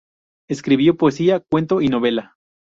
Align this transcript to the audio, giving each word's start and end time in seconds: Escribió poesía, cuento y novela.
Escribió 0.49 0.97
poesía, 0.97 1.41
cuento 1.47 1.79
y 1.79 1.87
novela. 1.89 2.33